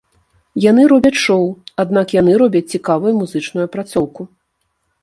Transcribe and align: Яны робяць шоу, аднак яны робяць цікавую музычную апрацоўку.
Яны 0.69 0.85
робяць 0.93 1.19
шоу, 1.25 1.47
аднак 1.83 2.17
яны 2.17 2.31
робяць 2.45 2.65
цікавую 2.73 3.13
музычную 3.23 3.65
апрацоўку. 3.71 4.21